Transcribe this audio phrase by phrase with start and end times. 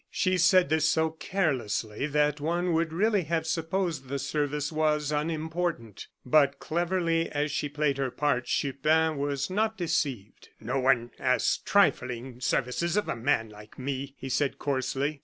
[0.09, 6.07] She said this so carelessly that one would really have supposed the service was unimportant;
[6.25, 10.49] but cleverly as she played her part, Chupin was not deceived.
[10.59, 15.19] "No one asks trifling services of a man like me," he said coarsely.